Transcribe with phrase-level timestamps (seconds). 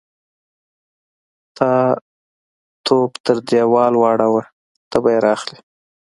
[1.57, 1.71] _تا
[2.85, 4.43] توپ تر دېوال واړاوه،
[4.89, 5.57] ته به يې را اخلې.